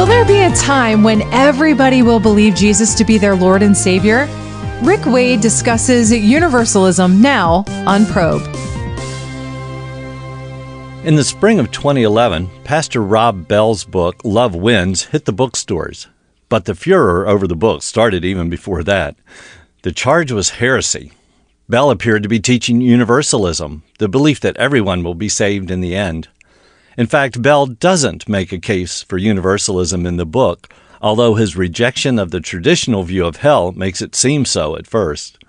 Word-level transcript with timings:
Will 0.00 0.06
there 0.06 0.24
be 0.24 0.40
a 0.40 0.56
time 0.56 1.02
when 1.02 1.20
everybody 1.30 2.00
will 2.00 2.20
believe 2.20 2.54
Jesus 2.54 2.94
to 2.94 3.04
be 3.04 3.18
their 3.18 3.36
Lord 3.36 3.62
and 3.62 3.76
Savior? 3.76 4.26
Rick 4.82 5.04
Wade 5.04 5.42
discusses 5.42 6.10
universalism 6.10 7.20
now 7.20 7.64
on 7.86 8.06
Probe. 8.06 8.40
In 11.04 11.16
the 11.16 11.22
spring 11.22 11.60
of 11.60 11.70
2011, 11.70 12.48
Pastor 12.64 13.02
Rob 13.02 13.46
Bell's 13.46 13.84
book, 13.84 14.16
Love 14.24 14.54
Wins, 14.54 15.04
hit 15.04 15.26
the 15.26 15.34
bookstores. 15.34 16.06
But 16.48 16.64
the 16.64 16.74
furor 16.74 17.28
over 17.28 17.46
the 17.46 17.54
book 17.54 17.82
started 17.82 18.24
even 18.24 18.48
before 18.48 18.82
that. 18.84 19.16
The 19.82 19.92
charge 19.92 20.32
was 20.32 20.48
heresy. 20.48 21.12
Bell 21.68 21.90
appeared 21.90 22.22
to 22.22 22.28
be 22.30 22.40
teaching 22.40 22.80
universalism, 22.80 23.82
the 23.98 24.08
belief 24.08 24.40
that 24.40 24.56
everyone 24.56 25.04
will 25.04 25.14
be 25.14 25.28
saved 25.28 25.70
in 25.70 25.82
the 25.82 25.94
end. 25.94 26.28
In 27.00 27.06
fact, 27.06 27.40
Bell 27.40 27.64
doesn't 27.64 28.28
make 28.28 28.52
a 28.52 28.58
case 28.58 29.04
for 29.04 29.16
universalism 29.16 30.04
in 30.04 30.18
the 30.18 30.26
book, 30.26 30.70
although 31.00 31.34
his 31.34 31.56
rejection 31.56 32.18
of 32.18 32.30
the 32.30 32.40
traditional 32.40 33.04
view 33.04 33.24
of 33.24 33.36
hell 33.36 33.72
makes 33.72 34.02
it 34.02 34.14
seem 34.14 34.44
so 34.44 34.76
at 34.76 34.86
first. 34.86 35.42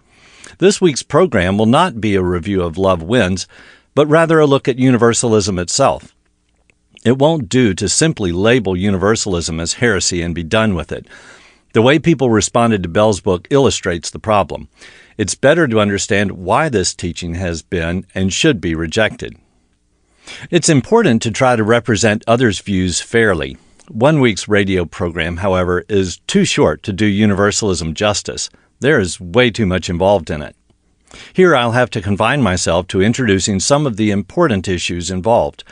This 0.59 0.79
week's 0.79 1.03
program 1.03 1.57
will 1.57 1.65
not 1.65 1.99
be 1.99 2.15
a 2.15 2.23
review 2.23 2.61
of 2.61 2.77
Love 2.77 3.03
Wins, 3.03 3.49
but 3.93 4.07
rather 4.07 4.39
a 4.39 4.45
look 4.45 4.69
at 4.69 4.79
universalism 4.79 5.59
itself. 5.59 6.15
It 7.03 7.17
won't 7.17 7.49
do 7.49 7.73
to 7.73 7.89
simply 7.89 8.31
label 8.31 8.77
universalism 8.77 9.59
as 9.59 9.73
heresy 9.73 10.21
and 10.21 10.33
be 10.33 10.43
done 10.43 10.73
with 10.73 10.89
it. 10.93 11.05
The 11.73 11.81
way 11.81 11.99
people 11.99 12.29
responded 12.29 12.81
to 12.83 12.87
Bell's 12.87 13.19
book 13.19 13.49
illustrates 13.49 14.09
the 14.09 14.19
problem. 14.19 14.69
It's 15.17 15.35
better 15.35 15.67
to 15.67 15.81
understand 15.81 16.31
why 16.31 16.69
this 16.69 16.93
teaching 16.93 17.33
has 17.33 17.61
been 17.61 18.05
and 18.15 18.31
should 18.31 18.61
be 18.61 18.73
rejected. 18.73 19.35
It's 20.49 20.69
important 20.69 21.21
to 21.21 21.31
try 21.31 21.55
to 21.55 21.63
represent 21.63 22.23
others' 22.27 22.59
views 22.59 23.01
fairly. 23.01 23.57
One 23.89 24.21
week's 24.21 24.47
radio 24.47 24.85
program, 24.85 25.37
however, 25.37 25.83
is 25.89 26.19
too 26.27 26.45
short 26.45 26.83
to 26.83 26.93
do 26.93 27.05
universalism 27.05 27.93
justice. 27.93 28.49
There 28.79 28.99
is 28.99 29.19
way 29.19 29.51
too 29.51 29.65
much 29.65 29.89
involved 29.89 30.29
in 30.29 30.41
it. 30.41 30.55
Here 31.33 31.55
I'll 31.55 31.73
have 31.73 31.89
to 31.91 32.01
confine 32.01 32.41
myself 32.41 32.87
to 32.87 33.01
introducing 33.01 33.59
some 33.59 33.85
of 33.85 33.97
the 33.97 34.11
important 34.11 34.67
issues 34.67 35.11
involved. 35.11 35.63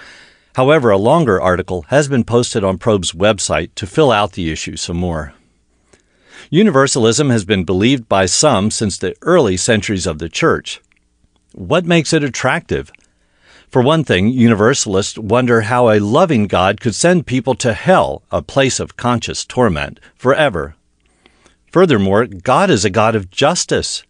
However, 0.56 0.90
a 0.90 0.98
longer 0.98 1.40
article 1.40 1.84
has 1.90 2.08
been 2.08 2.24
posted 2.24 2.64
on 2.64 2.78
Probe's 2.78 3.14
website 3.14 3.74
to 3.76 3.88
fill 3.88 4.12
out 4.12 4.34
the 4.34 4.52
issue 4.52 4.76
some 4.76 4.98
more. 4.98 5.34
Universalism 6.50 7.30
has 7.30 7.46
been 7.46 7.64
believed 7.64 8.10
by 8.10 8.26
some 8.26 8.72
since 8.72 8.98
the 8.98 9.16
early 9.22 9.56
centuries 9.56 10.08
of 10.08 10.20
the 10.20 10.30
Church. 10.30 10.82
What 11.54 11.86
makes 11.86 12.12
it 12.12 12.24
attractive? 12.24 12.92
For 13.70 13.84
one 13.84 14.04
thing, 14.04 14.30
Universalists 14.30 15.16
wonder 15.16 15.62
how 15.62 15.92
a 15.92 16.00
loving 16.00 16.48
God 16.48 16.82
could 16.82 16.96
send 16.96 17.28
people 17.28 17.54
to 17.56 17.74
hell, 17.74 18.24
a 18.32 18.42
place 18.42 18.80
of 18.80 18.98
conscious 18.98 19.46
torment, 19.46 20.00
forever. 20.16 20.76
Furthermore, 21.72 22.26
God 22.26 22.72
is 22.72 22.84
a 22.84 22.90
God 22.90 23.16
of 23.16 23.30
justice, 23.30 24.02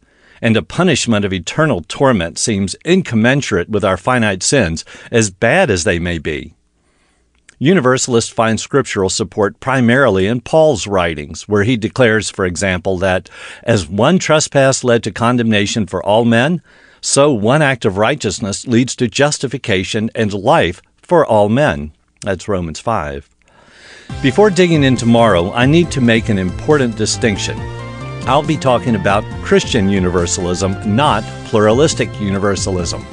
and 0.41 0.55
a 0.55 0.61
punishment 0.61 1.25
of 1.25 1.33
eternal 1.33 1.81
torment 1.89 2.37
seems 2.37 2.77
incommensurate 2.85 3.67
with 3.67 3.83
our 3.83 3.97
finite 3.97 4.43
sins, 4.43 4.85
as 5.11 5.29
bad 5.29 5.69
as 5.69 5.83
they 5.83 5.99
may 5.99 6.19
be. 6.19 6.53
Universalists 7.61 8.31
find 8.31 8.61
scriptural 8.61 9.09
support 9.09 9.59
primarily 9.59 10.25
in 10.25 10.39
Paul's 10.39 10.87
writings, 10.87 11.49
where 11.49 11.63
he 11.63 11.75
declares, 11.75 12.29
for 12.29 12.45
example, 12.45 12.97
that 12.99 13.29
as 13.63 13.89
one 13.89 14.19
trespass 14.19 14.85
led 14.85 15.03
to 15.03 15.11
condemnation 15.11 15.85
for 15.85 16.01
all 16.01 16.23
men, 16.23 16.61
so 17.01 17.31
one 17.31 17.61
act 17.61 17.85
of 17.85 17.97
righteousness 17.97 18.67
leads 18.67 18.95
to 18.95 19.07
justification 19.07 20.09
and 20.15 20.33
life 20.33 20.81
for 21.01 21.25
all 21.25 21.49
men. 21.49 21.91
That's 22.21 22.47
Romans 22.47 22.79
5. 22.79 23.29
Before 24.21 24.49
digging 24.49 24.83
in 24.83 24.95
tomorrow, 24.95 25.51
I 25.53 25.65
need 25.65 25.91
to 25.91 26.01
make 26.01 26.29
an 26.29 26.37
important 26.37 26.97
distinction. 26.97 27.57
I'll 28.27 28.43
be 28.43 28.57
talking 28.57 28.95
about 28.95 29.23
Christian 29.43 29.87
universalism, 29.89 30.95
not 30.95 31.23
pluralistic 31.45 32.09
universalism. 32.19 33.05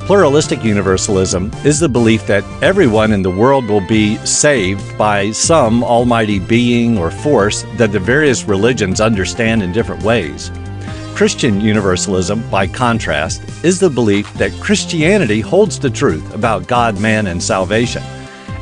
Pluralistic 0.00 0.64
universalism 0.64 1.52
is 1.64 1.78
the 1.78 1.88
belief 1.88 2.26
that 2.26 2.42
everyone 2.62 3.12
in 3.12 3.22
the 3.22 3.30
world 3.30 3.68
will 3.68 3.86
be 3.86 4.16
saved 4.26 4.98
by 4.98 5.30
some 5.30 5.84
almighty 5.84 6.40
being 6.40 6.98
or 6.98 7.12
force 7.12 7.62
that 7.76 7.92
the 7.92 8.00
various 8.00 8.44
religions 8.44 9.00
understand 9.00 9.62
in 9.62 9.70
different 9.70 10.02
ways. 10.02 10.50
Christian 11.20 11.60
universalism, 11.60 12.42
by 12.48 12.66
contrast, 12.66 13.42
is 13.62 13.78
the 13.78 13.90
belief 13.90 14.32
that 14.38 14.58
Christianity 14.58 15.40
holds 15.40 15.78
the 15.78 15.90
truth 15.90 16.32
about 16.32 16.66
God, 16.66 16.98
man, 16.98 17.26
and 17.26 17.42
salvation, 17.42 18.02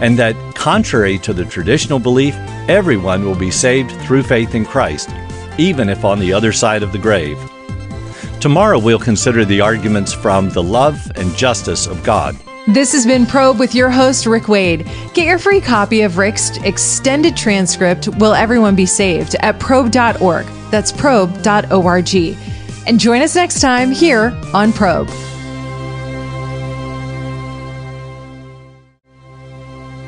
and 0.01 0.19
that, 0.19 0.35
contrary 0.57 1.19
to 1.19 1.33
the 1.33 1.45
traditional 1.45 2.01
belief, 2.01 2.35
everyone 2.67 3.25
will 3.25 3.37
be 3.37 3.53
saved 3.53 3.93
through 4.01 4.25
faith 4.25 4.57
in 4.57 4.65
Christ, 4.65 5.09
even 5.57 5.89
if 5.89 6.05
on 6.05 6.19
the 6.19 6.33
other 6.33 6.51
side 6.51 6.83
of 6.83 6.91
the 6.91 6.99
grave. 6.99 7.39
Tomorrow 8.41 8.81
we'll 8.81 8.99
consider 8.99 9.45
the 9.45 9.61
arguments 9.61 10.13
from 10.13 10.51
the 10.51 10.61
love 10.61 11.13
and 11.15 11.33
justice 11.37 11.87
of 11.87 12.03
God. 12.03 12.37
This 12.67 12.91
has 12.91 13.07
been 13.07 13.25
Probe 13.25 13.61
with 13.61 13.73
your 13.73 13.89
host, 13.89 14.27
Rick 14.27 14.49
Wade. 14.49 14.85
Get 15.15 15.29
your 15.29 15.39
free 15.39 15.61
copy 15.61 16.03
of 16.03 16.19
Rick's 16.19 16.57
extended 16.65 17.37
transcript, 17.37 18.09
Will 18.19 18.35
Everyone 18.35 18.75
Be 18.75 18.85
Saved, 18.85 19.37
at 19.43 19.61
probe.org. 19.61 20.47
That's 20.73 20.91
probe.org. 20.91 22.48
And 22.89 22.99
join 22.99 23.21
us 23.21 23.37
next 23.37 23.61
time 23.61 23.93
here 23.93 24.35
on 24.55 24.73
Probe. 24.73 25.11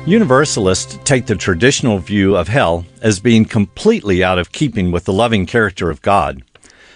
Universalists 0.07 0.97
take 1.03 1.27
the 1.27 1.35
traditional 1.35 1.99
view 1.99 2.35
of 2.35 2.47
hell 2.47 2.83
as 3.03 3.19
being 3.19 3.45
completely 3.45 4.23
out 4.23 4.39
of 4.39 4.51
keeping 4.51 4.89
with 4.89 5.05
the 5.05 5.13
loving 5.13 5.45
character 5.45 5.91
of 5.91 6.01
God. 6.01 6.41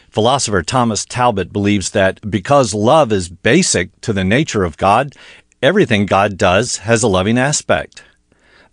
Philosopher 0.09 0.63
Thomas 0.63 1.05
Talbott 1.05 1.53
believes 1.53 1.91
that 1.91 2.19
because 2.31 2.73
love 2.73 3.11
is 3.11 3.29
basic 3.29 4.01
to 4.01 4.11
the 4.11 4.23
nature 4.23 4.63
of 4.63 4.77
God, 4.77 5.13
everything 5.61 6.07
God 6.07 6.35
does 6.35 6.77
has 6.77 7.03
a 7.03 7.07
loving 7.07 7.37
aspect. 7.37 8.03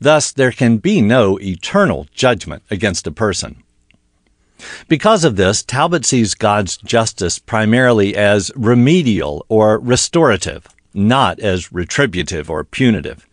Thus, 0.01 0.33
there 0.33 0.51
can 0.51 0.79
be 0.79 1.03
no 1.03 1.39
eternal 1.39 2.07
judgment 2.15 2.63
against 2.71 3.07
a 3.07 3.13
person. 3.13 3.62
Because 4.89 5.25
of 5.25 5.37
this, 5.37 5.63
Talbott 5.63 6.05
sees 6.05 6.35
God's 6.35 6.77
justice 6.77 7.39
primarily 7.39 8.17
as 8.17 8.51
remedial 8.55 9.45
or 9.49 9.79
restorative, 9.79 10.67
not 10.95 11.41
as 11.41 11.73
retributive 11.73 12.51
or 12.51 12.65
punitive. 12.65 13.27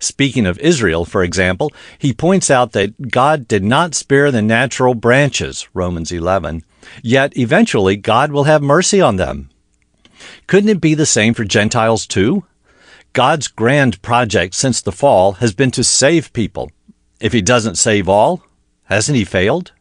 Speaking 0.00 0.46
of 0.46 0.58
Israel, 0.58 1.04
for 1.04 1.22
example, 1.22 1.72
he 1.98 2.12
points 2.12 2.50
out 2.50 2.72
that 2.72 3.10
God 3.10 3.48
did 3.48 3.64
not 3.64 3.94
spare 3.94 4.30
the 4.30 4.42
natural 4.42 4.94
branches, 4.94 5.68
Romans 5.72 6.12
11, 6.12 6.62
yet 7.02 7.36
eventually 7.36 7.96
God 7.96 8.30
will 8.30 8.44
have 8.44 8.62
mercy 8.62 9.00
on 9.00 9.16
them. 9.16 9.50
Couldn't 10.46 10.68
it 10.68 10.80
be 10.80 10.94
the 10.94 11.06
same 11.06 11.34
for 11.34 11.44
Gentiles 11.44 12.06
too? 12.06 12.44
God's 13.12 13.48
grand 13.48 14.02
project 14.02 14.54
since 14.54 14.80
the 14.80 14.92
fall 14.92 15.32
has 15.34 15.54
been 15.54 15.70
to 15.72 15.84
save 15.84 16.32
people. 16.32 16.70
If 17.20 17.32
he 17.32 17.40
doesn't 17.40 17.76
save 17.76 18.08
all, 18.08 18.42
hasn't 18.84 19.16
he 19.16 19.24
failed? 19.24 19.72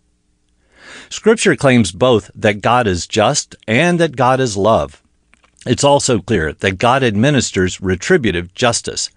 Scripture 1.09 1.55
claims 1.55 1.91
both 1.91 2.29
that 2.35 2.61
God 2.61 2.87
is 2.87 3.07
just 3.07 3.55
and 3.67 3.99
that 3.99 4.15
God 4.15 4.39
is 4.39 4.57
love. 4.57 5.01
It's 5.65 5.83
also 5.83 6.19
clear 6.19 6.53
that 6.53 6.77
God 6.77 7.03
administers 7.03 7.79
retributive 7.79 8.53
justice. 8.53 9.09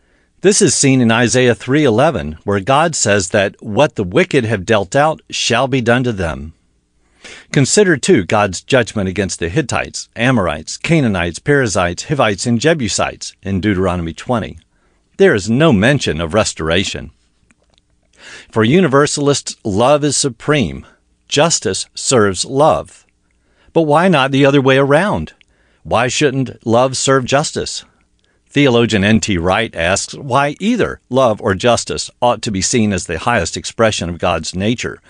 This 0.43 0.63
is 0.63 0.75
seen 0.75 1.01
in 1.01 1.11
Isaiah 1.11 1.55
3:11, 1.55 2.39
where 2.45 2.61
God 2.61 2.95
says 2.95 3.31
that 3.31 3.57
what 3.61 3.97
the 3.97 4.05
wicked 4.05 4.45
have 4.45 4.65
dealt 4.65 4.95
out 4.95 5.21
shall 5.31 5.67
be 5.67 5.81
done 5.81 6.05
to 6.05 6.13
them. 6.13 6.53
Consider 7.51 7.97
too 7.97 8.25
God's 8.25 8.61
judgment 8.61 9.09
against 9.09 9.41
the 9.41 9.49
Hittites, 9.49 10.09
Amorites, 10.15 10.77
Canaanites, 10.77 11.41
Perizzites, 11.41 12.05
Hivites, 12.05 12.47
and 12.47 12.61
Jebusites 12.61 13.35
in 13.43 13.61
Deuteronomy 13.61 14.13
20. 14.13 14.59
There 15.17 15.35
is 15.35 15.51
no 15.51 15.73
mention 15.73 16.21
of 16.21 16.35
restoration. 16.35 17.11
For 18.51 18.63
universalists, 18.63 19.57
love 19.65 20.05
is 20.05 20.17
supreme. 20.17 20.87
Justice 21.29 21.87
serves 21.95 22.45
love. 22.45 23.07
But 23.73 23.83
why 23.83 24.09
not 24.09 24.31
the 24.31 24.47
other 24.47 24.61
way 24.61 24.79
around? 24.79 25.35
Why 25.83 26.09
shouldn't 26.09 26.67
love 26.67 26.97
serve 26.97 27.25
justice? 27.25 27.85
Theologian 28.49 29.05
N.T. 29.05 29.37
Wright 29.39 29.75
asks 29.75 30.15
why 30.15 30.57
either 30.61 31.01
love 31.11 31.41
or 31.43 31.55
justice 31.55 32.11
ought 32.23 32.41
to 32.43 32.51
be 32.51 32.63
seen 32.63 32.93
as 32.93 33.07
the 33.07 33.19
highest 33.19 33.57
expression 33.57 34.09
of 34.09 34.19
God's 34.19 34.55
nature. 34.55 35.01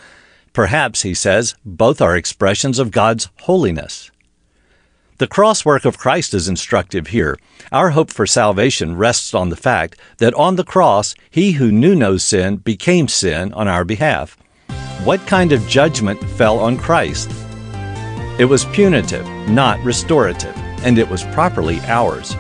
Perhaps, 0.52 1.02
he 1.02 1.14
says, 1.14 1.54
both 1.64 2.00
are 2.00 2.16
expressions 2.16 2.78
of 2.78 2.90
God's 2.90 3.28
holiness. 3.42 4.10
The 5.18 5.26
cross 5.26 5.64
work 5.64 5.84
of 5.84 5.96
Christ 5.96 6.34
is 6.34 6.48
instructive 6.48 7.06
here. 7.06 7.38
Our 7.70 7.90
hope 7.90 8.10
for 8.10 8.26
salvation 8.26 8.96
rests 8.96 9.32
on 9.32 9.48
the 9.48 9.56
fact 9.56 9.98
that 10.18 10.34
on 10.34 10.56
the 10.56 10.64
cross, 10.64 11.14
he 11.30 11.52
who 11.52 11.70
knew 11.70 11.94
no 11.94 12.16
sin 12.16 12.56
became 12.56 13.06
sin 13.06 13.52
on 13.52 13.68
our 13.68 13.84
behalf. 13.84 14.36
What 15.04 15.26
kind 15.26 15.52
of 15.52 15.66
judgment 15.68 16.22
fell 16.30 16.58
on 16.58 16.76
Christ? 16.76 17.30
It 18.38 18.46
was 18.46 18.64
punitive, 18.66 19.26
not 19.48 19.82
restorative, 19.84 20.56
and 20.84 20.98
it 20.98 21.08
was 21.08 21.24
properly 21.24 21.80
ours. 21.86 22.36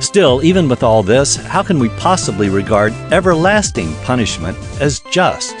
Still, 0.00 0.42
even 0.42 0.68
with 0.68 0.82
all 0.82 1.02
this, 1.02 1.36
how 1.36 1.62
can 1.62 1.78
we 1.78 1.88
possibly 1.90 2.48
regard 2.48 2.92
everlasting 3.12 3.94
punishment 4.02 4.56
as 4.80 5.00
just? 5.10 5.54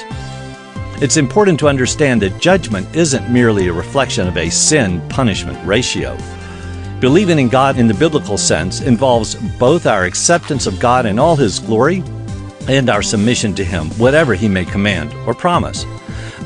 It's 1.00 1.16
important 1.16 1.58
to 1.60 1.68
understand 1.68 2.22
that 2.22 2.40
judgment 2.40 2.94
isn't 2.96 3.30
merely 3.30 3.68
a 3.68 3.72
reflection 3.72 4.26
of 4.26 4.36
a 4.36 4.50
sin 4.50 5.06
punishment 5.08 5.58
ratio. 5.66 6.16
Believing 7.00 7.38
in 7.38 7.48
God 7.48 7.78
in 7.78 7.86
the 7.86 7.94
biblical 7.94 8.38
sense 8.38 8.80
involves 8.80 9.34
both 9.58 9.86
our 9.86 10.04
acceptance 10.04 10.66
of 10.66 10.80
God 10.80 11.04
in 11.04 11.18
all 11.18 11.36
His 11.36 11.58
glory 11.58 12.02
and 12.68 12.88
our 12.88 13.02
submission 13.02 13.54
to 13.54 13.64
Him, 13.64 13.86
whatever 13.98 14.34
He 14.34 14.48
may 14.48 14.64
command 14.64 15.12
or 15.26 15.34
promise. 15.34 15.84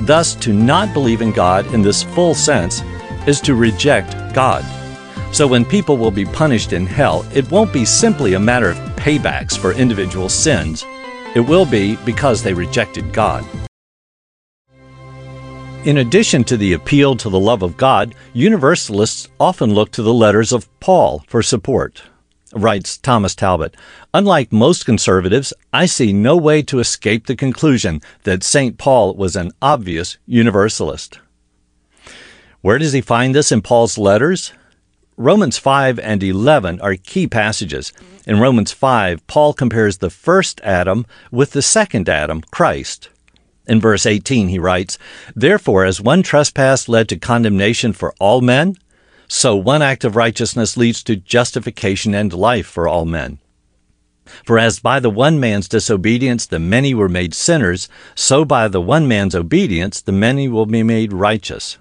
Thus, 0.00 0.34
to 0.36 0.52
not 0.52 0.94
believe 0.94 1.20
in 1.22 1.32
God 1.32 1.66
in 1.74 1.82
this 1.82 2.02
full 2.02 2.34
sense 2.34 2.82
is 3.26 3.40
to 3.42 3.54
reject 3.54 4.34
God. 4.34 4.64
So, 5.32 5.46
when 5.46 5.64
people 5.64 5.96
will 5.96 6.10
be 6.10 6.24
punished 6.24 6.72
in 6.72 6.86
hell, 6.86 7.24
it 7.34 7.50
won't 7.50 7.72
be 7.72 7.84
simply 7.84 8.34
a 8.34 8.40
matter 8.40 8.70
of 8.70 8.78
paybacks 8.96 9.56
for 9.56 9.72
individual 9.72 10.28
sins. 10.28 10.84
It 11.34 11.40
will 11.40 11.66
be 11.66 11.96
because 12.04 12.42
they 12.42 12.52
rejected 12.52 13.12
God. 13.12 13.44
In 15.84 15.98
addition 15.98 16.44
to 16.44 16.56
the 16.56 16.74
appeal 16.74 17.16
to 17.16 17.30
the 17.30 17.40
love 17.40 17.62
of 17.62 17.76
God, 17.76 18.14
Universalists 18.34 19.28
often 19.38 19.72
look 19.72 19.90
to 19.92 20.02
the 20.02 20.12
letters 20.12 20.52
of 20.52 20.68
Paul 20.80 21.24
for 21.26 21.42
support. 21.42 22.02
Writes 22.52 22.98
Thomas 22.98 23.34
Talbott. 23.34 23.76
unlike 24.12 24.52
most 24.52 24.84
conservatives, 24.84 25.52
I 25.72 25.86
see 25.86 26.12
no 26.12 26.36
way 26.36 26.62
to 26.62 26.80
escape 26.80 27.26
the 27.26 27.36
conclusion 27.36 28.00
that 28.24 28.42
St. 28.42 28.76
Paul 28.76 29.14
was 29.14 29.36
an 29.36 29.52
obvious 29.62 30.18
Universalist. 30.26 31.20
Where 32.60 32.78
does 32.78 32.92
he 32.92 33.00
find 33.00 33.34
this 33.34 33.52
in 33.52 33.62
Paul's 33.62 33.96
letters? 33.96 34.52
Romans 35.16 35.58
5 35.58 35.98
and 36.00 36.22
11 36.22 36.80
are 36.80 36.96
key 36.96 37.26
passages. 37.26 37.92
In 38.26 38.40
Romans 38.40 38.72
5, 38.72 39.26
Paul 39.26 39.52
compares 39.52 39.98
the 39.98 40.10
first 40.10 40.60
Adam 40.62 41.06
with 41.30 41.52
the 41.52 41.62
second 41.62 42.08
Adam, 42.08 42.42
Christ. 42.50 43.10
In 43.66 43.80
verse 43.80 44.06
18, 44.06 44.48
he 44.48 44.58
writes, 44.58 44.98
Therefore, 45.36 45.84
as 45.84 46.00
one 46.00 46.22
trespass 46.22 46.88
led 46.88 47.08
to 47.10 47.16
condemnation 47.16 47.92
for 47.92 48.14
all 48.18 48.40
men, 48.40 48.76
so 49.32 49.54
one 49.54 49.80
act 49.80 50.02
of 50.02 50.16
righteousness 50.16 50.76
leads 50.76 51.04
to 51.04 51.14
justification 51.14 52.16
and 52.16 52.32
life 52.32 52.66
for 52.66 52.88
all 52.88 53.04
men. 53.04 53.38
For 54.44 54.58
as 54.58 54.80
by 54.80 54.98
the 54.98 55.08
one 55.08 55.38
man's 55.38 55.68
disobedience 55.68 56.46
the 56.46 56.58
many 56.58 56.94
were 56.94 57.08
made 57.08 57.32
sinners, 57.32 57.88
so 58.16 58.44
by 58.44 58.66
the 58.66 58.80
one 58.80 59.06
man's 59.06 59.36
obedience 59.36 60.00
the 60.00 60.10
many 60.10 60.48
will 60.48 60.66
be 60.66 60.82
made 60.82 61.12
righteous. 61.12 61.78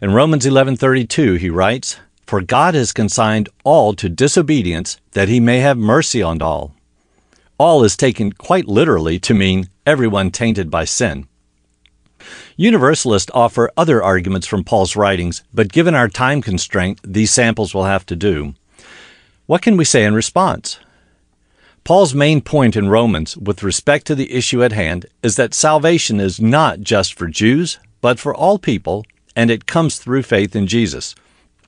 In 0.00 0.14
Romans 0.14 0.46
11:32 0.46 1.34
he 1.34 1.50
writes, 1.50 1.98
"For 2.26 2.40
God 2.40 2.74
has 2.74 2.92
consigned 2.92 3.50
all 3.62 3.92
to 3.92 4.08
disobedience 4.08 4.96
that 5.12 5.28
he 5.28 5.38
may 5.38 5.58
have 5.58 5.76
mercy 5.76 6.22
on 6.22 6.40
all." 6.40 6.74
All 7.58 7.84
is 7.84 7.94
taken 7.94 8.32
quite 8.32 8.66
literally 8.66 9.18
to 9.18 9.34
mean 9.34 9.68
everyone 9.84 10.30
tainted 10.30 10.70
by 10.70 10.86
sin. 10.86 11.26
Universalists 12.56 13.30
offer 13.34 13.70
other 13.76 14.02
arguments 14.02 14.46
from 14.46 14.64
Paul's 14.64 14.96
writings, 14.96 15.42
but 15.52 15.72
given 15.72 15.94
our 15.94 16.08
time 16.08 16.42
constraint, 16.42 17.00
these 17.04 17.30
samples 17.30 17.74
will 17.74 17.84
have 17.84 18.06
to 18.06 18.16
do. 18.16 18.54
What 19.46 19.62
can 19.62 19.76
we 19.76 19.84
say 19.84 20.04
in 20.04 20.14
response? 20.14 20.78
Paul's 21.84 22.14
main 22.14 22.40
point 22.40 22.76
in 22.76 22.88
Romans 22.88 23.36
with 23.36 23.62
respect 23.64 24.06
to 24.06 24.14
the 24.14 24.32
issue 24.32 24.62
at 24.62 24.72
hand 24.72 25.06
is 25.22 25.34
that 25.36 25.52
salvation 25.52 26.20
is 26.20 26.40
not 26.40 26.80
just 26.80 27.14
for 27.14 27.26
Jews, 27.26 27.78
but 28.00 28.20
for 28.20 28.34
all 28.34 28.58
people, 28.58 29.04
and 29.34 29.50
it 29.50 29.66
comes 29.66 29.98
through 29.98 30.22
faith 30.22 30.54
in 30.54 30.66
Jesus. 30.66 31.14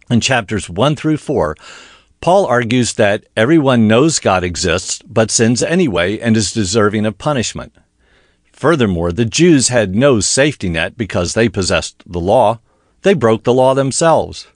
In 0.09 0.21
chapters 0.21 0.71
1 0.71 0.95
through 0.97 1.17
4, 1.17 1.57
Paul 2.21 2.47
argues 2.47 2.95
that 2.95 3.25
everyone 3.37 3.89
knows 3.89 4.19
God 4.19 4.45
exists, 4.45 5.03
but 5.03 5.31
sins 5.31 5.63
anyway 5.63 6.19
and 6.19 6.37
is 6.37 6.53
deserving 6.53 7.07
of 7.07 7.19
punishment. 7.19 7.75
Furthermore, 8.55 9.11
the 9.11 9.25
Jews 9.25 9.69
had 9.69 9.97
no 9.97 10.21
safety 10.21 10.69
net 10.69 10.97
because 10.97 11.35
they 11.35 11.49
possessed 11.49 12.05
the 12.07 12.21
law. 12.21 12.61
They 13.03 13.13
broke 13.13 13.43
the 13.43 13.53
law 13.53 13.75
themselves. 13.75 14.47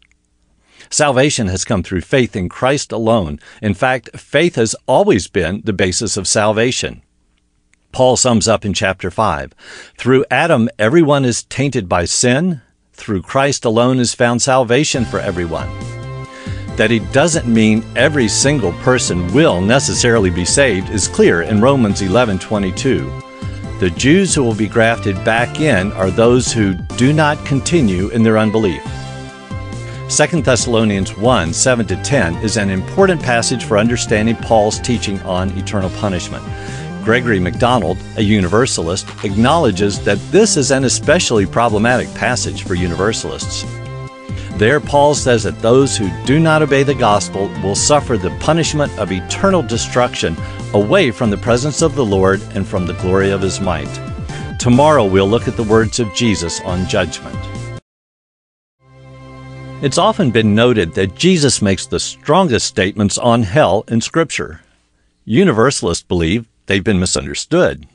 Salvation 0.88 1.48
has 1.48 1.64
come 1.64 1.82
through 1.82 2.02
faith 2.02 2.36
in 2.36 2.48
Christ 2.48 2.92
alone. 2.92 3.40
In 3.60 3.74
fact, 3.74 4.16
faith 4.16 4.54
has 4.54 4.76
always 4.86 5.26
been 5.26 5.62
the 5.64 5.72
basis 5.72 6.16
of 6.16 6.28
salvation. 6.28 7.02
Paul 7.90 8.16
sums 8.16 8.46
up 8.46 8.64
in 8.64 8.72
chapter 8.72 9.10
5 9.10 9.52
Through 9.98 10.24
Adam, 10.30 10.68
everyone 10.78 11.24
is 11.24 11.42
tainted 11.42 11.88
by 11.88 12.04
sin. 12.04 12.62
Through 12.92 13.22
Christ 13.22 13.64
alone 13.64 13.98
is 13.98 14.14
found 14.14 14.40
salvation 14.40 15.04
for 15.04 15.18
everyone. 15.18 15.68
That 16.76 16.92
he 16.92 17.00
doesn't 17.12 17.52
mean 17.52 17.84
every 17.96 18.28
single 18.28 18.72
person 18.74 19.34
will 19.34 19.60
necessarily 19.60 20.30
be 20.30 20.44
saved 20.44 20.88
is 20.90 21.08
clear 21.08 21.42
in 21.42 21.60
Romans 21.60 22.00
11:22. 22.00 23.27
The 23.80 23.90
Jews 23.90 24.34
who 24.34 24.42
will 24.42 24.56
be 24.56 24.66
grafted 24.66 25.24
back 25.24 25.60
in 25.60 25.92
are 25.92 26.10
those 26.10 26.52
who 26.52 26.74
do 26.74 27.12
not 27.12 27.46
continue 27.46 28.08
in 28.08 28.24
their 28.24 28.36
unbelief. 28.36 28.82
2 30.08 30.42
Thessalonians 30.42 31.16
1 31.16 31.52
7 31.52 31.86
to 31.86 32.02
10 32.02 32.34
is 32.38 32.56
an 32.56 32.70
important 32.70 33.22
passage 33.22 33.64
for 33.64 33.78
understanding 33.78 34.34
Paul's 34.34 34.80
teaching 34.80 35.20
on 35.20 35.56
eternal 35.56 35.90
punishment. 35.90 36.42
Gregory 37.04 37.38
MacDonald, 37.38 37.98
a 38.16 38.22
Universalist, 38.22 39.06
acknowledges 39.22 40.00
that 40.04 40.18
this 40.32 40.56
is 40.56 40.72
an 40.72 40.82
especially 40.82 41.46
problematic 41.46 42.12
passage 42.14 42.64
for 42.64 42.74
Universalists. 42.74 43.62
There, 44.58 44.80
Paul 44.80 45.14
says 45.14 45.44
that 45.44 45.60
those 45.60 45.96
who 45.96 46.10
do 46.26 46.40
not 46.40 46.62
obey 46.62 46.82
the 46.82 46.92
gospel 46.92 47.46
will 47.62 47.76
suffer 47.76 48.18
the 48.18 48.36
punishment 48.40 48.90
of 48.98 49.12
eternal 49.12 49.62
destruction 49.62 50.36
away 50.74 51.12
from 51.12 51.30
the 51.30 51.36
presence 51.36 51.80
of 51.80 51.94
the 51.94 52.04
Lord 52.04 52.42
and 52.56 52.66
from 52.66 52.84
the 52.84 52.94
glory 52.94 53.30
of 53.30 53.40
his 53.40 53.60
might. 53.60 53.88
Tomorrow 54.58 55.04
we'll 55.06 55.28
look 55.28 55.46
at 55.46 55.56
the 55.56 55.62
words 55.62 56.00
of 56.00 56.12
Jesus 56.12 56.60
on 56.62 56.88
judgment. 56.88 57.38
It's 59.80 59.96
often 59.96 60.32
been 60.32 60.56
noted 60.56 60.92
that 60.94 61.14
Jesus 61.14 61.62
makes 61.62 61.86
the 61.86 62.00
strongest 62.00 62.66
statements 62.66 63.16
on 63.16 63.44
hell 63.44 63.84
in 63.86 64.00
Scripture. 64.00 64.62
Universalists 65.24 66.02
believe 66.02 66.48
they've 66.66 66.82
been 66.82 66.98
misunderstood. 66.98 67.86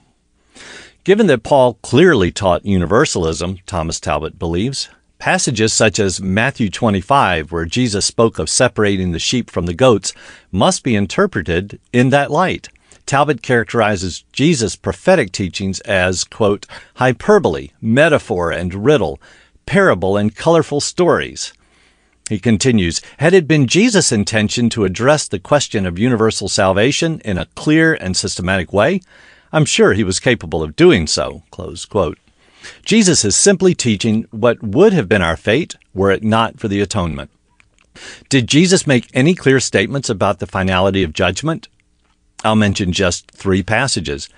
Given 1.04 1.28
that 1.28 1.44
Paul 1.44 1.74
clearly 1.82 2.32
taught 2.32 2.66
universalism, 2.66 3.58
Thomas 3.66 4.00
Talbott 4.00 4.40
believes, 4.40 4.88
Passages 5.24 5.72
such 5.72 6.00
as 6.02 6.20
Matthew 6.20 6.70
25, 6.70 7.54
where 7.54 7.64
Jesus 7.64 8.06
spoke 8.06 8.40
of 8.40 8.50
separating 8.50 9.14
the 9.14 9.20
sheep 9.20 9.50
from 9.50 9.68
the 9.68 9.74
goats, 9.74 10.12
must 10.52 10.84
be 10.84 10.98
interpreted 10.98 11.80
in 11.94 12.10
that 12.10 12.30
light. 12.30 12.68
Talbott 13.06 13.42
characterizes 13.42 14.26
Jesus' 14.34 14.76
prophetic 14.76 15.32
teachings 15.32 15.80
as, 15.80 16.26
quote, 16.26 16.66
hyperbole, 16.96 17.70
metaphor, 17.80 18.52
and 18.52 18.86
riddle, 18.86 19.18
parable, 19.66 20.18
and 20.18 20.36
colorful 20.36 20.82
stories. 20.82 21.54
He 22.28 22.38
continues, 22.38 23.00
had 23.20 23.34
it 23.34 23.48
been 23.48 23.66
Jesus' 23.66 24.12
intention 24.12 24.70
to 24.72 24.84
address 24.84 25.30
the 25.30 25.40
question 25.40 25.86
of 25.86 25.98
universal 25.98 26.50
salvation 26.50 27.22
in 27.24 27.38
a 27.38 27.48
clear 27.56 27.94
and 27.94 28.18
systematic 28.18 28.74
way, 28.74 29.00
I'm 29.54 29.64
sure 29.64 29.94
he 29.94 30.04
was 30.04 30.20
capable 30.20 30.62
of 30.62 30.76
doing 30.76 31.08
so. 31.08 31.44
Close 31.50 31.86
quote. 31.86 32.18
Jesus 32.86 33.26
is 33.26 33.36
simply 33.36 33.74
teaching 33.74 34.28
what 34.32 34.62
would 34.64 34.94
have 34.94 35.10
been 35.10 35.22
our 35.22 35.38
fate 35.38 35.76
were 35.94 36.12
it 36.12 36.24
not 36.24 36.60
for 36.60 36.68
the 36.68 36.82
atonement. 36.82 37.30
Did 38.30 38.48
Jesus 38.48 38.88
make 38.88 39.10
any 39.14 39.36
clear 39.36 39.60
statements 39.60 40.10
about 40.10 40.40
the 40.40 40.48
finality 40.48 41.04
of 41.04 41.14
judgment? 41.14 41.68
I'll 42.44 42.56
mention 42.56 42.92
just 42.92 43.32
three 43.32 43.64
passages. 43.64 44.30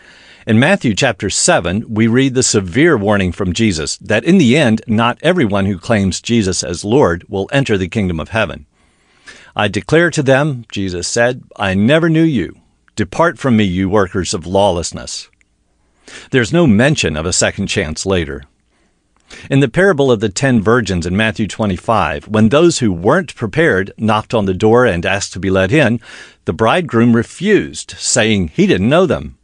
In 0.45 0.59
Matthew 0.59 0.93
chapter 0.93 1.29
7, 1.29 1.85
we 1.89 2.05
read 2.05 2.35
the 2.35 2.43
severe 2.43 2.97
warning 2.97 3.31
from 3.31 3.53
Jesus 3.53 3.97
that 3.97 4.23
in 4.23 4.37
the 4.37 4.55
end, 4.55 4.81
not 4.85 5.17
everyone 5.23 5.65
who 5.65 5.79
claims 5.79 6.21
Jesus 6.21 6.63
as 6.63 6.85
Lord 6.85 7.23
will 7.27 7.49
enter 7.51 7.77
the 7.77 7.87
kingdom 7.87 8.19
of 8.19 8.29
heaven. 8.29 8.67
I 9.55 9.69
declare 9.69 10.11
to 10.11 10.21
them, 10.21 10.65
Jesus 10.71 11.07
said, 11.07 11.43
I 11.55 11.73
never 11.73 12.09
knew 12.09 12.23
you. 12.23 12.59
Depart 12.95 13.39
from 13.39 13.57
me, 13.57 13.63
you 13.63 13.89
workers 13.89 14.33
of 14.33 14.45
lawlessness. 14.45 15.29
There's 16.31 16.53
no 16.53 16.67
mention 16.67 17.15
of 17.15 17.25
a 17.25 17.33
second 17.33 17.67
chance 17.67 18.05
later. 18.05 18.43
In 19.49 19.59
the 19.59 19.67
parable 19.67 20.11
of 20.11 20.19
the 20.19 20.29
ten 20.29 20.61
virgins 20.61 21.05
in 21.05 21.17
Matthew 21.17 21.47
25, 21.47 22.27
when 22.27 22.49
those 22.49 22.79
who 22.79 22.93
weren't 22.93 23.35
prepared 23.35 23.91
knocked 23.97 24.33
on 24.33 24.45
the 24.45 24.53
door 24.53 24.85
and 24.85 25.05
asked 25.05 25.33
to 25.33 25.39
be 25.39 25.49
let 25.49 25.71
in, 25.71 25.99
the 26.45 26.53
bridegroom 26.53 27.15
refused, 27.15 27.95
saying 27.97 28.49
he 28.49 28.67
didn't 28.67 28.89
know 28.89 29.05
them. 29.05 29.37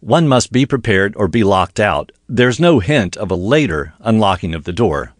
One 0.00 0.26
must 0.26 0.50
be 0.50 0.66
prepared 0.66 1.14
or 1.16 1.28
be 1.28 1.44
locked 1.44 1.78
out. 1.78 2.10
There's 2.28 2.58
no 2.58 2.80
hint 2.80 3.16
of 3.16 3.30
a 3.30 3.36
later 3.36 3.94
unlocking 4.00 4.54
of 4.54 4.64
the 4.64 4.72
door. 4.72 5.12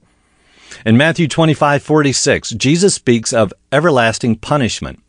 In 0.87 0.97
Matthew 0.97 1.29
25:46, 1.29 2.51
Jesus 2.57 2.95
speaks 2.95 3.33
of 3.33 3.53
everlasting 3.71 4.37
punishment. 4.37 5.01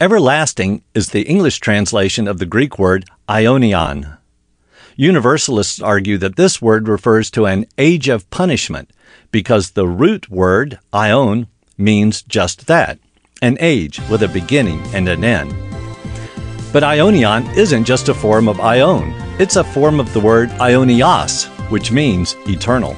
Everlasting 0.00 0.82
is 0.94 1.10
the 1.10 1.22
English 1.22 1.58
translation 1.60 2.26
of 2.26 2.38
the 2.38 2.46
Greek 2.46 2.78
word 2.78 3.04
aionion, 3.28 4.18
Universalists 4.96 5.80
argue 5.80 6.18
that 6.18 6.36
this 6.36 6.60
word 6.60 6.88
refers 6.88 7.30
to 7.30 7.46
an 7.46 7.66
age 7.78 8.08
of 8.08 8.28
punishment 8.30 8.90
because 9.30 9.70
the 9.70 9.88
root 9.88 10.28
word, 10.28 10.78
aion, 10.92 11.46
means 11.78 12.22
just 12.22 12.66
that 12.66 12.98
an 13.42 13.56
age 13.58 14.00
with 14.08 14.22
a 14.22 14.28
beginning 14.28 14.80
and 14.94 15.08
an 15.08 15.24
end. 15.24 15.50
But 16.72 16.84
aionion 16.84 17.54
isn't 17.56 17.84
just 17.84 18.08
a 18.08 18.14
form 18.14 18.48
of 18.48 18.58
aion, 18.58 19.12
it's 19.40 19.56
a 19.56 19.64
form 19.64 19.98
of 19.98 20.12
the 20.12 20.20
word 20.20 20.48
aionios, 20.50 21.46
which 21.70 21.90
means 21.90 22.36
eternal. 22.46 22.96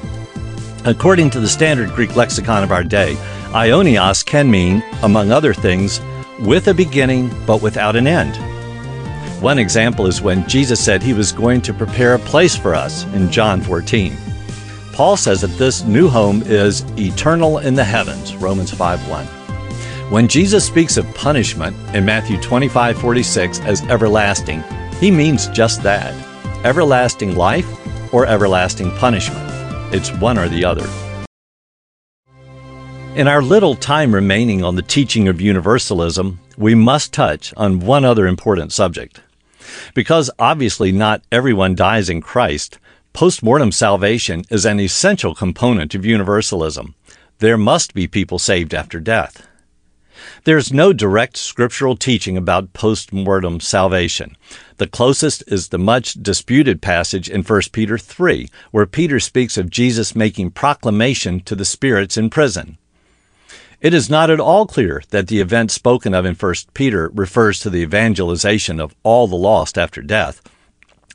According 0.85 1.31
to 1.31 1.39
the 1.39 1.47
standard 1.47 1.89
Greek 1.95 2.15
lexicon 2.15 2.63
of 2.63 2.71
our 2.71 2.83
day, 2.83 3.15
aionios 3.53 4.23
can 4.23 4.51
mean, 4.51 4.83
among 5.01 5.31
other 5.31 5.53
things, 5.53 5.99
with 6.39 6.67
a 6.67 6.73
beginning 6.73 7.33
but 7.47 7.61
without 7.63 7.95
an 7.95 8.05
end. 8.05 8.35
One 9.45 9.59
example 9.59 10.07
is 10.07 10.23
when 10.23 10.47
Jesus 10.47 10.83
said 10.83 11.03
he 11.03 11.13
was 11.13 11.31
going 11.31 11.61
to 11.61 11.71
prepare 11.71 12.15
a 12.15 12.19
place 12.31 12.55
for 12.55 12.73
us 12.73 13.03
in 13.13 13.29
John 13.29 13.61
14. 13.61 14.17
Paul 14.91 15.15
says 15.17 15.41
that 15.41 15.55
this 15.59 15.83
new 15.83 16.09
home 16.09 16.41
is 16.47 16.83
eternal 16.97 17.59
in 17.59 17.75
the 17.75 17.83
heavens, 17.83 18.35
Romans 18.37 18.71
5:1. 18.71 19.27
When 20.09 20.27
Jesus 20.27 20.65
speaks 20.65 20.97
of 20.97 21.05
punishment 21.13 21.75
in 21.93 22.03
Matthew 22.03 22.37
25:46 22.41 23.59
as 23.59 23.83
everlasting, 23.83 24.63
he 24.99 25.11
means 25.11 25.47
just 25.49 25.83
that. 25.83 26.11
Everlasting 26.63 27.35
life 27.35 27.67
or 28.11 28.25
everlasting 28.25 28.89
punishment. 28.97 29.47
It's 29.93 30.11
one 30.13 30.39
or 30.39 30.49
the 30.49 30.65
other. 30.65 30.89
In 33.15 33.27
our 33.27 33.43
little 33.43 33.75
time 33.75 34.11
remaining 34.11 34.63
on 34.63 34.75
the 34.75 34.81
teaching 34.81 35.27
of 35.27 35.39
universalism, 35.39 36.39
we 36.57 36.73
must 36.73 37.13
touch 37.13 37.53
on 37.55 37.79
one 37.79 38.03
other 38.03 38.25
important 38.25 38.73
subject. 38.73 39.21
Because 39.93 40.29
obviously 40.39 40.91
not 40.91 41.23
everyone 41.31 41.75
dies 41.75 42.09
in 42.09 42.21
Christ, 42.21 42.79
post-mortem 43.13 43.71
salvation 43.71 44.43
is 44.49 44.65
an 44.65 44.79
essential 44.79 45.33
component 45.33 45.95
of 45.95 46.05
universalism. 46.05 46.95
There 47.39 47.57
must 47.57 47.93
be 47.93 48.07
people 48.07 48.39
saved 48.39 48.73
after 48.73 48.99
death. 48.99 49.47
There's 50.45 50.71
no 50.71 50.93
direct 50.93 51.37
scriptural 51.37 51.95
teaching 51.95 52.37
about 52.37 52.73
post-mortem 52.73 53.59
salvation. 53.59 54.37
The 54.77 54.87
closest 54.87 55.43
is 55.47 55.69
the 55.69 55.77
much 55.77 56.13
disputed 56.13 56.81
passage 56.81 57.29
in 57.29 57.43
1 57.43 57.61
Peter 57.71 57.97
3, 57.97 58.49
where 58.71 58.85
Peter 58.85 59.19
speaks 59.19 59.57
of 59.57 59.69
Jesus 59.69 60.15
making 60.15 60.51
proclamation 60.51 61.41
to 61.41 61.55
the 61.55 61.65
spirits 61.65 62.15
in 62.17 62.29
prison. 62.29 62.77
It 63.85 63.93
is 63.93 64.09
not 64.09 64.31
at 64.31 64.39
all 64.39 64.65
clear 64.65 65.03
that 65.11 65.27
the 65.27 65.39
event 65.39 65.69
spoken 65.69 66.15
of 66.15 66.25
in 66.25 66.33
1 66.33 66.55
Peter 66.73 67.11
refers 67.13 67.59
to 67.59 67.69
the 67.69 67.83
evangelization 67.83 68.79
of 68.79 68.95
all 69.03 69.27
the 69.27 69.35
lost 69.35 69.77
after 69.77 70.01
death. 70.01 70.41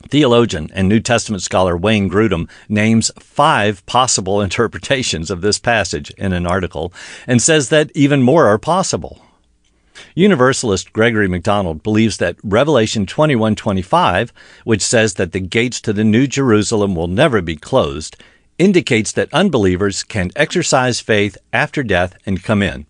Theologian 0.07 0.69
and 0.73 0.87
New 0.87 1.01
Testament 1.01 1.43
scholar 1.43 1.75
Wayne 1.75 2.09
Grudem 2.09 2.49
names 2.69 3.11
five 3.19 3.85
possible 3.87 4.39
interpretations 4.39 5.29
of 5.29 5.41
this 5.41 5.59
passage 5.59 6.11
in 6.11 6.31
an 6.31 6.47
article 6.47 6.93
and 7.27 7.41
says 7.41 7.67
that 7.67 7.91
even 7.93 8.21
more 8.21 8.47
are 8.47 8.57
possible. 8.57 9.21
Universalist 10.15 10.93
Gregory 10.93 11.27
MacDonald 11.27 11.83
believes 11.83 12.19
that 12.19 12.37
Revelation 12.41 13.05
21:25, 13.05 14.31
which 14.63 14.81
says 14.81 15.15
that 15.15 15.33
the 15.33 15.41
gates 15.41 15.81
to 15.81 15.91
the 15.91 16.05
New 16.05 16.25
Jerusalem 16.25 16.95
will 16.95 17.09
never 17.09 17.41
be 17.41 17.57
closed, 17.57 18.15
indicates 18.61 19.11
that 19.11 19.33
unbelievers 19.33 20.03
can 20.03 20.29
exercise 20.35 20.99
faith 20.99 21.35
after 21.51 21.81
death 21.81 22.15
and 22.27 22.43
come 22.43 22.61
in. 22.61 22.85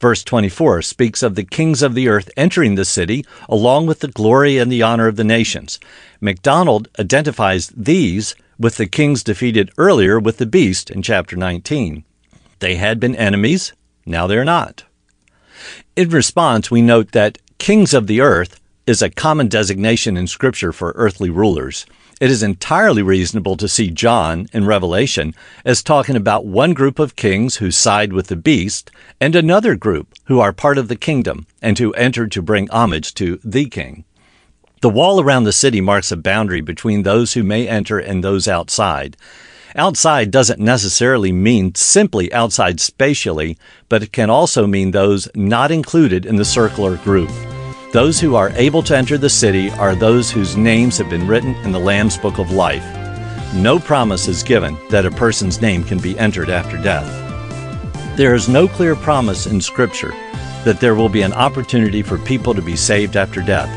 Verse 0.00 0.24
24 0.24 0.80
speaks 0.80 1.22
of 1.22 1.34
the 1.34 1.44
kings 1.44 1.82
of 1.82 1.94
the 1.94 2.08
earth 2.08 2.30
entering 2.34 2.76
the 2.76 2.86
city 2.86 3.22
along 3.46 3.86
with 3.86 4.00
the 4.00 4.08
glory 4.08 4.56
and 4.56 4.72
the 4.72 4.80
honor 4.80 5.06
of 5.06 5.16
the 5.16 5.24
nations. 5.24 5.78
MacDonald 6.18 6.88
identifies 6.98 7.68
these 7.76 8.34
with 8.58 8.76
the 8.76 8.86
kings 8.86 9.22
defeated 9.22 9.70
earlier 9.76 10.18
with 10.18 10.38
the 10.38 10.46
beast 10.46 10.90
in 10.90 11.02
chapter 11.02 11.36
19. 11.36 12.02
They 12.60 12.76
had 12.76 12.98
been 12.98 13.14
enemies, 13.16 13.74
now 14.06 14.26
they're 14.26 14.46
not. 14.46 14.84
In 15.94 16.08
response, 16.08 16.70
we 16.70 16.80
note 16.80 17.12
that 17.12 17.36
kings 17.58 17.92
of 17.92 18.06
the 18.06 18.22
earth 18.22 18.58
is 18.86 19.02
a 19.02 19.10
common 19.10 19.48
designation 19.48 20.16
in 20.16 20.26
Scripture 20.26 20.72
for 20.72 20.92
earthly 20.96 21.28
rulers. 21.28 21.84
It 22.20 22.30
is 22.30 22.42
entirely 22.42 23.00
reasonable 23.00 23.56
to 23.56 23.66
see 23.66 23.90
John 23.90 24.46
in 24.52 24.66
Revelation 24.66 25.34
as 25.64 25.82
talking 25.82 26.16
about 26.16 26.44
one 26.44 26.74
group 26.74 26.98
of 26.98 27.16
kings 27.16 27.56
who 27.56 27.70
side 27.70 28.12
with 28.12 28.26
the 28.26 28.36
beast 28.36 28.90
and 29.18 29.34
another 29.34 29.74
group 29.74 30.12
who 30.24 30.38
are 30.38 30.52
part 30.52 30.76
of 30.76 30.88
the 30.88 30.96
kingdom 30.96 31.46
and 31.62 31.78
who 31.78 31.94
entered 31.94 32.30
to 32.32 32.42
bring 32.42 32.68
homage 32.68 33.14
to 33.14 33.40
the 33.42 33.64
king. 33.70 34.04
The 34.82 34.90
wall 34.90 35.18
around 35.18 35.44
the 35.44 35.52
city 35.52 35.80
marks 35.80 36.12
a 36.12 36.16
boundary 36.18 36.60
between 36.60 37.04
those 37.04 37.32
who 37.32 37.42
may 37.42 37.66
enter 37.66 37.98
and 37.98 38.22
those 38.22 38.46
outside. 38.46 39.16
Outside 39.74 40.30
doesn't 40.30 40.60
necessarily 40.60 41.32
mean 41.32 41.74
simply 41.74 42.30
outside 42.34 42.80
spatially, 42.80 43.56
but 43.88 44.02
it 44.02 44.12
can 44.12 44.28
also 44.28 44.66
mean 44.66 44.90
those 44.90 45.26
not 45.34 45.70
included 45.70 46.26
in 46.26 46.36
the 46.36 46.44
circular 46.44 46.98
group. 46.98 47.30
Those 47.92 48.20
who 48.20 48.36
are 48.36 48.50
able 48.50 48.84
to 48.84 48.96
enter 48.96 49.18
the 49.18 49.28
city 49.28 49.68
are 49.70 49.96
those 49.96 50.30
whose 50.30 50.56
names 50.56 50.96
have 50.98 51.10
been 51.10 51.26
written 51.26 51.56
in 51.64 51.72
the 51.72 51.80
Lamb's 51.80 52.16
Book 52.16 52.38
of 52.38 52.52
Life. 52.52 52.84
No 53.52 53.80
promise 53.80 54.28
is 54.28 54.44
given 54.44 54.78
that 54.90 55.06
a 55.06 55.10
person's 55.10 55.60
name 55.60 55.82
can 55.82 55.98
be 55.98 56.16
entered 56.16 56.50
after 56.50 56.76
death. 56.76 57.08
There 58.16 58.36
is 58.36 58.48
no 58.48 58.68
clear 58.68 58.94
promise 58.94 59.46
in 59.46 59.60
Scripture 59.60 60.12
that 60.62 60.78
there 60.78 60.94
will 60.94 61.08
be 61.08 61.22
an 61.22 61.32
opportunity 61.32 62.00
for 62.00 62.16
people 62.18 62.54
to 62.54 62.62
be 62.62 62.76
saved 62.76 63.16
after 63.16 63.42
death. 63.42 63.68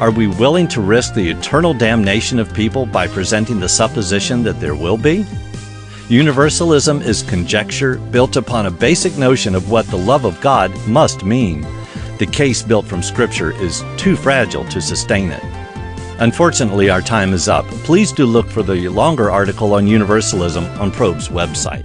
Are 0.00 0.10
we 0.10 0.26
willing 0.26 0.66
to 0.68 0.80
risk 0.80 1.14
the 1.14 1.30
eternal 1.30 1.74
damnation 1.74 2.40
of 2.40 2.52
people 2.52 2.86
by 2.86 3.06
presenting 3.06 3.60
the 3.60 3.68
supposition 3.68 4.42
that 4.42 4.58
there 4.58 4.74
will 4.74 4.98
be? 4.98 5.24
Universalism 6.08 7.00
is 7.02 7.22
conjecture 7.22 7.98
built 7.98 8.34
upon 8.34 8.66
a 8.66 8.70
basic 8.72 9.16
notion 9.16 9.54
of 9.54 9.70
what 9.70 9.86
the 9.86 9.96
love 9.96 10.24
of 10.24 10.40
God 10.40 10.76
must 10.88 11.24
mean 11.24 11.64
the 12.18 12.26
case 12.26 12.62
built 12.62 12.86
from 12.86 13.02
Scripture 13.02 13.52
is 13.52 13.82
too 13.96 14.16
fragile 14.16 14.64
to 14.66 14.80
sustain 14.80 15.30
it. 15.30 15.42
Unfortunately, 16.20 16.90
our 16.90 17.02
time 17.02 17.32
is 17.32 17.48
up. 17.48 17.66
Please 17.84 18.12
do 18.12 18.24
look 18.24 18.48
for 18.48 18.62
the 18.62 18.88
longer 18.88 19.30
article 19.30 19.74
on 19.74 19.86
universalism 19.86 20.64
on 20.80 20.90
Probe's 20.90 21.28
website. 21.28 21.84